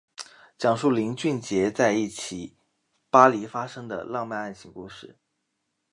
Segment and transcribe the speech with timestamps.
[0.57, 2.53] 讲述林俊杰一起在
[3.11, 5.15] 巴黎发生的浪漫爱情故事。